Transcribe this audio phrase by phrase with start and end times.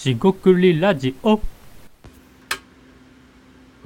[0.00, 1.32] しごくりラジオ。
[1.32, 1.40] おは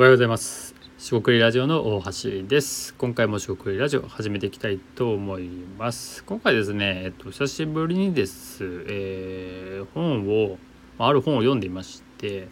[0.05, 0.73] ようございます。
[0.97, 2.95] しごくりラジオの大橋です。
[2.95, 6.23] 今回もしごくりラジオ始めていきたいと思います。
[6.23, 10.59] 今回ですねえっと久しぶりにです、えー、本を
[10.99, 12.47] ある本を読んでいまして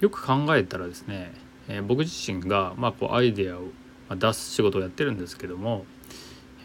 [0.00, 1.32] よく考えたらですね、
[1.68, 3.62] えー、僕自身がまあこうアイデアを
[4.14, 5.86] 出す仕事をやってるんですけども、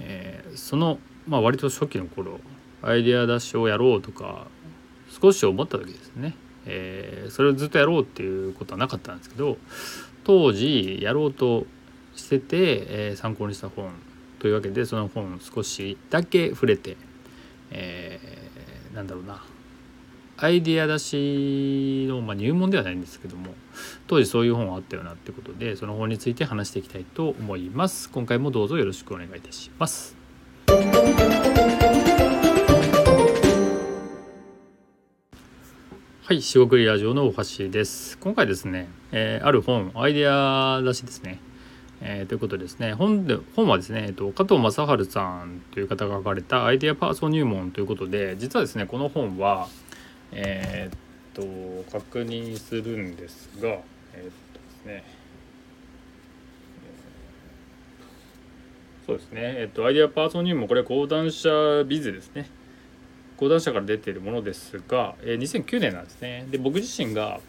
[0.01, 0.99] えー、その
[1.29, 2.41] まあ割と初期の頃
[2.81, 4.47] アイデア出しをやろうとか
[5.09, 9.57] 少し思った時ですね、えー、それをずっとやろうっていうことはなかったんですけど
[10.23, 11.65] 当時やろうと
[12.15, 13.91] してて、えー、参考にした本
[14.39, 16.97] というわけでその本少しだけ触れて、
[17.71, 19.43] えー、なんだろうな。
[20.41, 23.53] アイディア出しの、まあ、入門ではないんですけども
[24.07, 28.09] 当時そういう本はあったよなってことでその本について話していきたいと思います。
[28.09, 30.15] 今回もどうぞよろしくお願いいたします。
[36.29, 38.15] はい、四国ラジオのお橋です。
[38.19, 41.39] 今回ですね、えー、ある本、アイデア出しですね。
[42.01, 49.69] えー、ということですね、本で本はですね、えっと、加藤正治さんという方が書かれたアイデアパーソン入門ということで、実はですね、この本は、
[50.31, 53.81] えー、っと、確認するんですが、え、っ
[54.19, 54.29] とで
[54.83, 55.03] すね、
[59.07, 61.49] そうですね、えっと、アイデアパーソン入門、これ講談社
[61.85, 62.58] ビズですね。
[63.39, 66.45] 講談社から出ているものですが、えー、2009年なんですね。
[66.51, 67.39] で僕自身が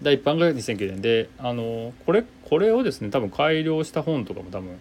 [0.00, 4.78] 第一版が2009年であのこれこれをですね多分改良した本とかも多分、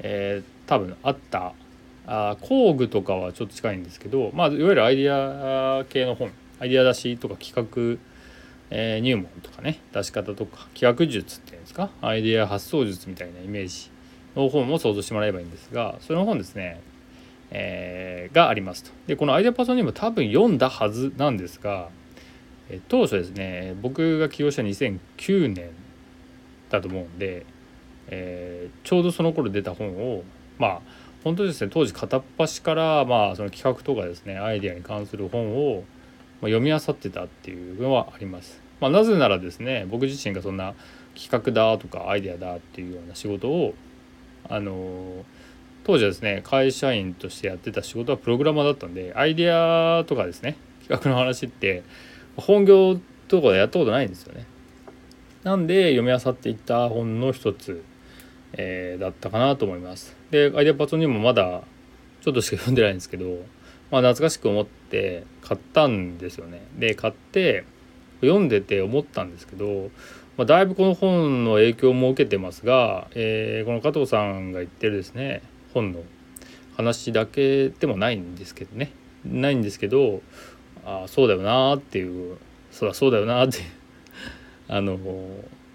[0.00, 1.54] えー、多分あった。
[2.06, 6.32] あ工具とかはちょっと近いんですけど、まあ、いわゆるアイディア系の本。
[6.58, 7.98] アイディア出しとか企画、
[8.70, 11.90] えー、入門とかね出し方とか企画術っていうんですか？
[12.02, 13.90] アイディア発想術みたいなイメージ
[14.34, 16.80] の本を想像してもらえばいいんですがその本ですね
[17.50, 18.90] えー、がありますと。
[19.06, 21.88] でこのアイデアパーソンにも多分読んだはずなんですが、
[22.68, 25.70] え当初ですね僕が起用した2009年
[26.70, 27.44] だと思うんで、
[28.08, 30.22] えー、ちょうどその頃出た本を
[30.58, 30.80] まあ
[31.24, 35.84] 本当ですね当時片っ端からまあその企画とかですねアイデアに関する本を
[36.40, 38.60] 読み漁ってたっていうのはあります。
[38.80, 40.74] まあ、なぜならですね僕自身がそんな
[41.14, 43.74] 企画だとかアイデアだっていうような仕事を
[44.48, 45.39] あのー
[45.84, 51.82] 当時はですね会社員としてやってた仕事はプログラマーだったんでアイデアとかですね企画の話って
[52.36, 52.98] 本業
[53.28, 54.46] とかでやったことないんですよね。
[55.44, 57.82] なんで読み漁っていった本の一つ、
[58.52, 60.14] えー、だったかなと思います。
[60.30, 61.62] でアイデアパソにもまだ
[62.20, 63.24] ちょっとしか読んでないんですけど、
[63.90, 66.62] まあ、懐かしく思って買ったんですよね。
[66.78, 67.64] で買って
[68.20, 69.90] 読んでて思ったんですけど、
[70.36, 76.02] まあ、だいぶこの本の影響も受けてますが、えー、この加藤さんが言ってるですね本の
[76.76, 78.92] 話だけでもないんですけどね
[79.24, 80.22] ないんですけど
[80.84, 82.38] ああそうだよなっていう
[82.70, 83.58] そうだそうだよなって
[84.68, 84.98] あの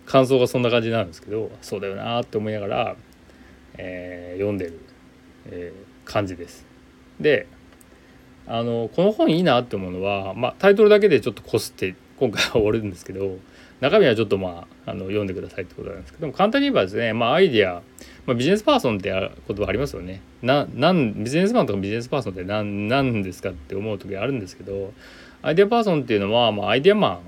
[0.05, 2.95] 感想がそんな感じなんですけどそうだよなって思いながら、
[3.77, 4.79] えー、読んでる、
[5.47, 6.65] えー、感じです。
[7.19, 7.47] で
[8.47, 13.37] あのこの本いいなって思うのは、まあ、タイトルだけでちょっとこすって今回は終わるんですけど
[13.81, 17.81] 中身はちょっとまああの読んでくださいってことなんですけども簡単に言えばですね、まあ、アイディア、
[18.25, 20.21] まあ、ビジネスパーソンって言葉ありますよね。
[20.41, 24.93] ななんビジネスマンとかビジネスパーソンって何何ですかって思う時あるんですけど
[25.41, 27.19] アイデアパーソンっていうのは、まあ、アイデアマ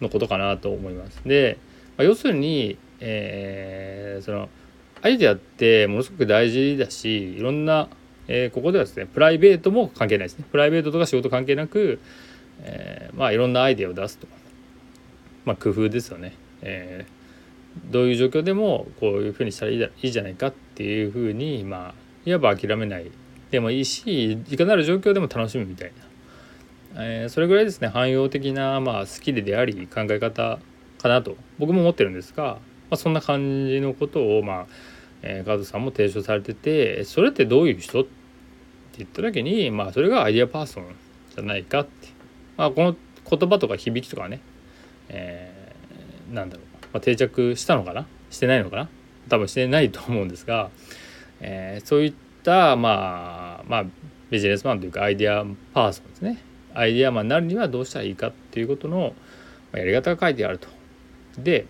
[0.00, 1.20] ンのことかなと思います。
[1.24, 1.58] で、
[1.96, 4.48] まあ、要するに、えー、その
[5.02, 7.88] アイデアってものすごく大事だしいろんな、
[8.28, 10.44] えー、ここではですねプライベートも関係ないですね。
[10.50, 12.00] プライベートとか仕事関係なく、
[12.62, 14.26] えー、まあいろんなアイデアを出すと。
[15.44, 16.34] まあ、工夫ですよね。
[16.62, 21.94] えー、どういう状況でもこういうふうにしたらいいじゃないかっていうふうにまあ
[22.24, 23.10] いわば諦めない。
[23.50, 25.92] でもいいしいかなる状況でも楽しむみたい
[26.94, 27.88] な、えー、それぐらいですね。
[27.88, 30.58] 汎用的な、まあ、スキルであり考え方
[30.98, 31.36] かなと。
[31.58, 32.60] 僕も思ってるんですが、ま
[32.92, 34.66] あ、そんな感じのことをまあ、
[35.22, 38.02] えー、カズさんも提唱されててそれってどういう人？
[38.02, 38.10] って
[38.98, 40.84] 言った時にまあそれがアイデアパーソン
[41.34, 42.08] じゃないかって、
[42.58, 42.94] まあ、この
[43.38, 44.40] 言葉とか響きとかね
[45.12, 48.06] えー、なんだろう、まあ、定着したのかな？
[48.30, 48.88] してないのかな？
[49.28, 50.70] 多分してないと思うんですが、
[51.40, 53.84] えー、そういったまあまあ
[54.30, 55.44] ビジネスマンというかアイデア
[55.74, 56.42] パーソンですね。
[56.74, 59.14] アイデアマンになるにはどうしたらいいかっていうことの
[59.72, 60.68] やり方が書いてあると。
[61.38, 61.66] で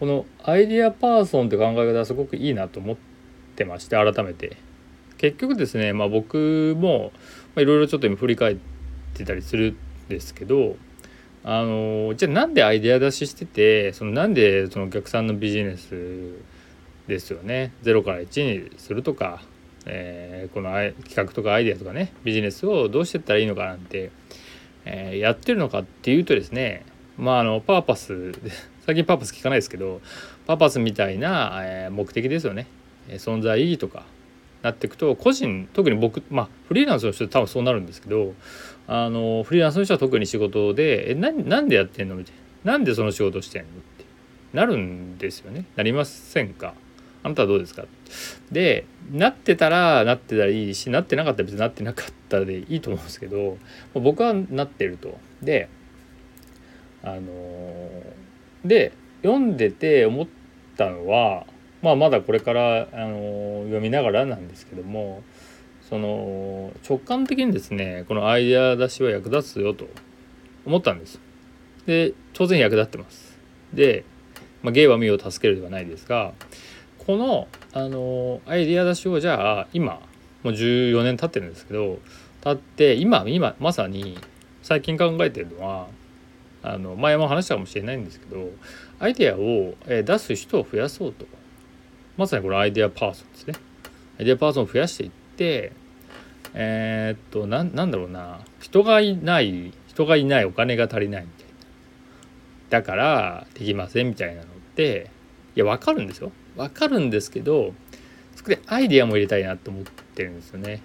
[0.00, 2.96] このアイデアパーソンって考え方はすごくいいなと思っ
[3.54, 4.56] てまして改めて。
[5.16, 7.12] 結局ですねまあ僕も
[7.56, 8.56] いろいろちょっと今振り返っ
[9.14, 9.76] てたりするん
[10.08, 10.76] ですけど
[11.46, 16.32] あのじゃあなんでアイデア出ししててそのなんでそのお客さんのビジネス
[17.06, 17.72] ですよね。
[17.82, 19.42] 0から1にするとか、
[19.84, 20.70] えー、この
[21.02, 24.10] 企画とかアイデアとかねビジネスをどうしていったらいいのかなんて、
[24.86, 26.86] えー、やってるのかっていうとですね
[27.18, 28.32] まああのパーパス
[28.86, 30.00] 最近パーパス聞かないですけど
[30.46, 32.66] パーパスみたいな、え、目的ですよね。
[33.10, 34.04] 存在意義とか
[34.64, 38.32] なっていくと個人特に僕まあフリーランスの人多分そうなるんですけど
[38.88, 42.34] あのフリーランスの人は特に仕事で「えななんでやってんの?」みたい
[42.64, 44.04] な「なんでその仕事してんの?」って
[44.54, 46.74] なるんですよねなりませんか？
[47.22, 47.84] あなたはどうですか？
[48.50, 53.58] でなってたらなってたらいいしなってなかったら別になってなかったでいいと思うんですけど
[53.92, 55.18] 僕はなってると。
[55.42, 55.68] で
[57.02, 58.02] あの
[58.64, 60.26] で読んでて思っ
[60.76, 61.46] たのは
[61.84, 65.22] まあまだこれからあの読みながらなんですけども
[65.86, 69.86] その直感的にですねこのアイデア出しは役立つよと
[70.64, 71.20] 思ったんです。
[71.84, 73.38] で当然役立ってます。
[73.74, 74.06] で、
[74.62, 76.32] まあ、芸は身を助けるではないですが
[77.06, 80.00] このあのアイデア出しをじゃあ今
[80.42, 81.98] もう14年経ってるんですけど
[82.40, 84.16] 経って今今まさに
[84.62, 85.88] 最近考えてるのは
[86.62, 88.48] あの前も話したかもしれないんですけど
[89.00, 91.26] アイデアを出す人を増やそうと
[92.16, 93.54] まさにこれアイデアパーソンですね。
[94.18, 95.72] アイデアパーソンを増やしていって
[96.54, 98.40] えー、っとななんだろうな。
[98.60, 101.52] 人がいない人がいないお金が足りないみたいな。
[102.70, 105.10] だからできませんみたいなのって
[105.56, 106.32] いや分かるんですよ。
[106.56, 107.74] 分かるんですけど
[108.36, 110.80] そこでアイデアも入れたいなと思ってるんですよね。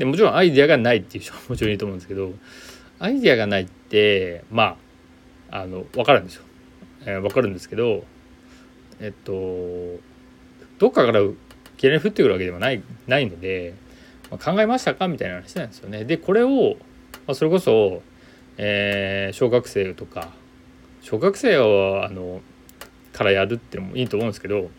[0.00, 2.32] でもちろんアイデアがないっていう人は もちろんいいと思うんですけど
[2.98, 4.78] アイデアがないってま
[5.50, 6.42] ああの分かるんですよ、
[7.04, 8.04] えー、分かるんですけど
[8.98, 9.32] えっと
[10.80, 11.30] どっかからい
[11.76, 13.74] きなり降ってくるわけではないないので、
[14.30, 16.04] まあ、考えましたかみたいな話なんですよね。
[16.04, 16.76] でこれを、
[17.26, 18.02] まあ、それこそ、
[18.56, 20.32] えー、小学生とか
[21.02, 22.40] 小学生はあの
[23.12, 24.70] からやるっていうのもいいと思うんですけど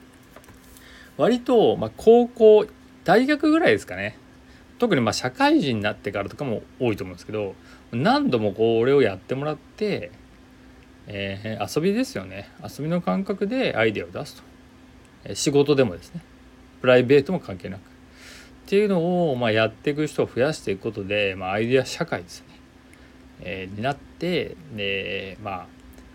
[1.18, 2.66] 割と、まあ、高校
[3.04, 4.18] 大学ぐらいですかね。
[4.80, 7.54] 特にまあ社会人になってからとかも多いと思うんですけど
[7.92, 10.10] 何度もこれをやってもらって、
[11.06, 12.50] えー、遊びですよね。
[12.64, 14.51] 遊びの感覚でアイデアを出すと。
[15.34, 16.22] 仕事でもですね
[16.82, 17.82] プライベートも関係なく。
[17.82, 17.84] っ
[18.66, 22.46] ていうのをまあやっていく人を増やしていくことで、まあ、アイデア社会ですね、
[23.42, 25.68] えー、になってで、まあ、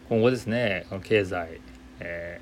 [0.09, 1.61] 今後ですね経済、
[2.01, 2.41] え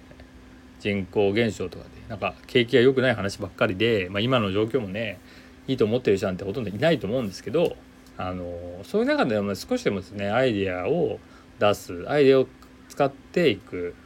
[0.78, 5.18] ー、人口減少とかでなんか景気が良くない話ばっかりで、まあ、今の状況もね
[5.66, 7.76] いいと思ってる人なんてほとんどいないと思うんですけど
[8.16, 11.18] あのそういう中でも少しでもですねアイデアを
[11.58, 12.46] 出すアイデアを
[12.88, 13.96] 使っていく。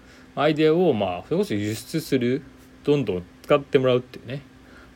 [0.41, 2.43] アイデアをまあそれこそ輸出する
[2.85, 4.43] どんどん使ってもらうっていうね。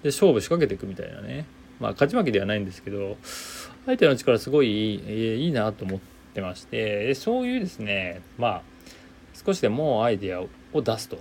[0.03, 1.47] で勝負仕掛けていくみたいなね。
[1.81, 3.17] まあ勝ち負けではないんですけど
[3.87, 6.01] 相手の力すごいいいなと思っ
[6.35, 7.07] てまして。
[7.07, 8.63] でそういうですねまあ
[9.45, 10.49] 少しでもアイデアを
[10.83, 11.19] 出すと、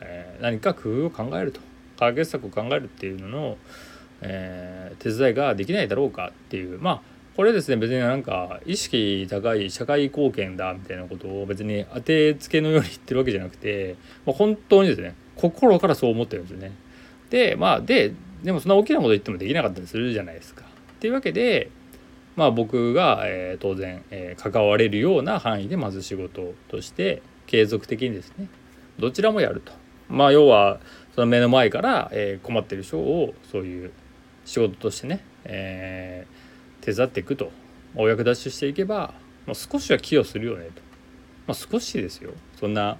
[0.00, 1.60] えー、何か工夫を考えると。
[1.98, 3.56] 解決策を考えるっていうのの、
[4.20, 6.78] えー、手伝いができないだろうかっていう。
[6.78, 16.72] まあこれですね別になんか意識高い社会貢献だみたいなことを別に当てつけのように言ってるわけじゃなくて、まあ、本当にですね心からそう思ってるんですよね。
[17.28, 20.64] でまあででもそんな大きなこと言ってもできなかったりするじゃないですか。
[20.64, 21.70] っていうわけで
[22.36, 28.48] まあ僕が、えー、当然、えー、関われるような範囲でまず仕事として継続的にですね
[28.98, 29.72] どちらもやると。
[30.08, 30.80] まあ要は
[31.14, 33.90] その目の前から、えー、困ってる人をそういう
[34.46, 36.35] 仕事としてね、えー、
[36.86, 37.50] 手伝っていくと。
[37.96, 39.14] お役立ちしていけば、
[39.46, 40.82] まあ、少しは寄与するよねと、
[41.46, 42.32] まあ、少しですよ。
[42.60, 42.98] そんな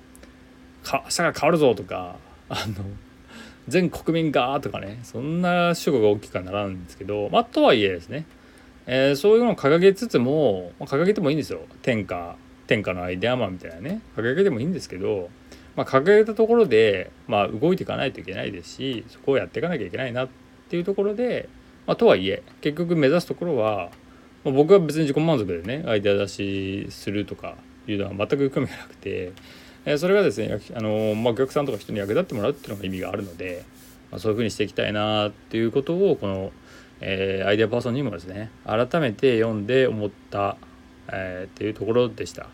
[0.82, 2.16] か明日が変わるぞとか
[2.48, 2.84] あの
[3.68, 5.00] 全国民がとかね。
[5.02, 8.24] そんな主語が大きくはならないんですけどまあとはいえですね、
[8.86, 11.60] えー、そういうのを掲げつつも、まあ、掲げてもいいんですよ。
[11.82, 14.00] 天下天下のアイデアマンみたいなね。
[14.16, 15.28] 掲げてもいいんですけど、
[15.76, 20.28] まあ、掲げたところで、まあ、動いていかないといけないですしそこをやっていかなきゃいけないなっ
[20.70, 21.48] ていうところで
[21.86, 23.90] まあ、とはいえ結局目指すところは、
[24.44, 27.54] まあ、僕は別に自己満足でねアイデア出しするとか
[27.86, 29.32] いうのは全く興味がなくて、
[29.84, 33.64] えー、それがですねあの、まあ、お客さんとか人に役立ってもらうっていうのが意味があるので、
[34.10, 36.52] まあ、そういうふうにしていきたいなっていうことをこの、
[37.00, 40.56] えー、アイデアパーソンにもですね改めて読んで思った、
[41.08, 42.48] えー、っていうところでした。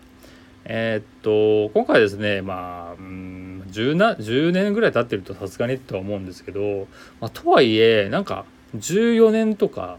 [0.64, 6.86] えー、っと今回ですねまあ、うん、10, な10年ぐらい経ってるとさすがにとは思うんですけど、
[7.20, 8.44] まあ、とはいえなんか
[8.76, 9.98] 14年とか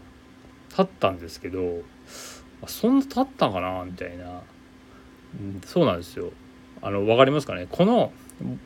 [0.76, 1.82] 経ったんですけど
[2.66, 4.40] そんな経ったかなみたいな、
[5.66, 6.32] そうなんですよ。
[6.80, 7.66] あの分かりますかね？
[7.70, 8.12] この、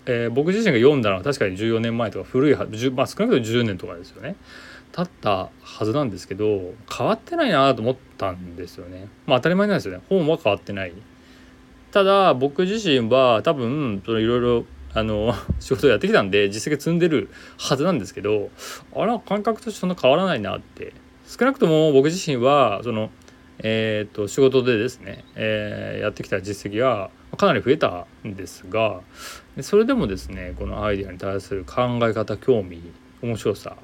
[0.06, 4.36] えー、僕自身が読んだのは確かに14年前とか古いは、まあ、少なくとも10年とかですよね。
[4.92, 9.08] 経ったはずなんですけど変わってないなと思ったんですよね。
[9.26, 10.02] まあ当たり前なんですよね。
[10.08, 10.92] 本は変わってない。
[11.90, 14.64] ただ僕自身は多分いろいろ
[14.94, 18.50] あの仕事をやってきたんで実績積んでるはずなんですけど
[18.94, 20.92] あら感覚としてそんな変わらないなって。
[21.28, 23.10] 少なくとも僕自身はその
[23.60, 29.00] えー、と仕事でですね、えー、やってきた実績はかなり増えたんですが
[29.62, 32.80] それでもですねこのアイデアに対する考え方興味
[33.20, 33.76] 面白さ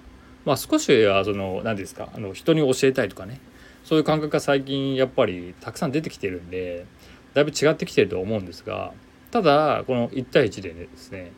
[0.45, 3.41] まあ少しはその何ですかあの人に教えたいとかね
[3.83, 6.87] そういう感覚が最近やっぱりたくさん出てきてるんで
[7.35, 8.93] だいぶ違ってきてると思うんですが
[9.35, 11.33] ただこの1対1でですね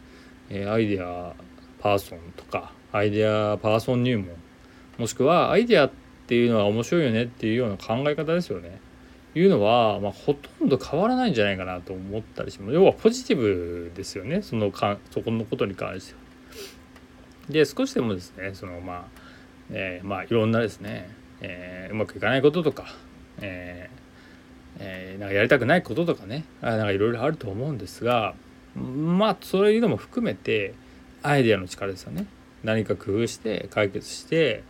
[0.68, 1.32] アイデア
[1.78, 4.36] パーソンとかアイデアパーソン入門
[4.98, 5.90] もしくはアイデアっ
[6.26, 8.82] ていうのは面白いよねっていうような考え方ですよね。
[9.34, 12.74] いうのは、まあ、ほとんど変わらないんじゃないかなと思ったりします。
[12.74, 16.20] 要はポジティブですよねそのかそこのことに関しては。
[17.48, 19.04] で少しでもですねそのまあ、
[19.70, 21.08] えー、まあいろんなですね、
[21.40, 22.94] えー、うまくいかないこととか、
[23.40, 24.05] えー
[24.78, 28.34] えー、なんかやりたくないこととかねなんかいろいろあると思うんですが
[28.74, 30.74] まあそういうのも含めて
[31.22, 32.26] アイデアの力ですよね。
[32.62, 34.62] 何か工夫して解決して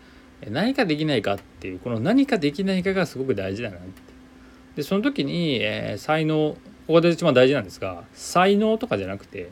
[0.48, 4.02] 何かできないかっていうこの何かできないかがすごく大事だなって
[4.76, 9.50] でその時に、えー、才能ここで一番大事なんですが才能とかじゃなくて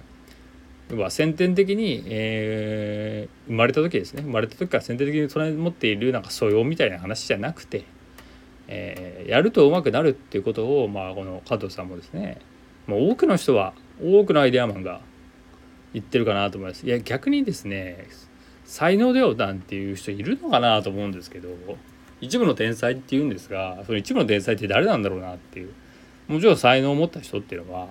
[0.91, 7.85] 要は先天的に、えー、生まれた時ですね生まれた時から先天的にそれ持っているなんか素養みたいな話じゃなくて、
[8.69, 12.39] えー、やると上手くなるっていうことを、まあ、この加藤さんもですね
[12.87, 15.01] もう多くの人は多くのアイデアマンが
[15.93, 16.87] 言ってるかなと思います。
[16.87, 18.07] いや逆にですね
[18.65, 21.49] 才能だよなんていう人いるのかなと思うんですけど
[22.21, 25.73] 一部の天才っていうんですがその一部の天才って誰なんだろうなっていう
[26.27, 27.89] もちろん才能を持った人っていうのは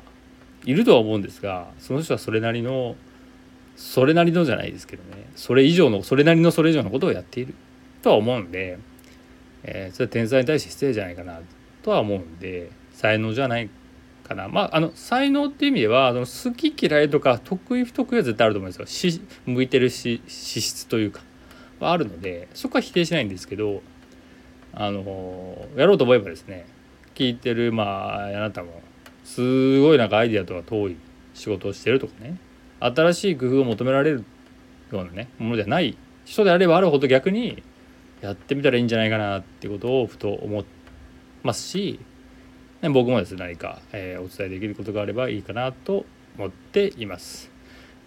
[0.66, 2.96] いるとは思うんですがその人はそれなりの
[3.76, 7.54] それなりのじゃないですけどねそれ以上のそれなりのそれ以上のことをやっている
[8.02, 8.78] とは思うんで、
[9.64, 11.40] えー、それは天才に対して失礼じゃないかな
[11.82, 13.70] とは思うんで才能じゃない
[14.24, 14.48] かな。
[14.48, 18.86] まああの才能っていう意味ではあの好き嫌いとか得意不得意は絶対あると思うんですよ。
[18.86, 21.22] し向いてるし資質というか
[21.80, 23.82] はあるのでそこは否定しないんですけど
[24.74, 26.66] あのやろうと思えばですね
[27.16, 28.82] 聞いてるまああなたも
[29.24, 30.98] すごいなんかアイデアとは遠い
[31.34, 32.38] 仕事をしてるとかね
[32.80, 34.26] 新しい工夫を求められる
[34.92, 37.64] ようなねものじゃない人であればあるほど逆に
[38.24, 40.66] やってみたらいいんじゃないかなってことをふと思い
[41.44, 42.00] ますし
[42.82, 46.06] 僕もですね何か、えー、お伝えできることがあればいいかなと
[46.38, 47.52] 思っています。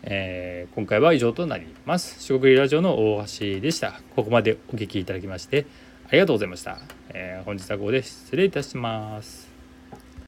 [0.02, 2.22] えー、今回は以上となります。
[2.22, 4.00] 四国ラジオの大橋でした。
[4.14, 5.66] ここまでお聞きいただきまして
[6.08, 6.78] ありがとうございました。
[7.10, 9.45] えー、本日はここで失礼いたします。